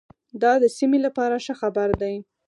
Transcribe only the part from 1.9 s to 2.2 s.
دی.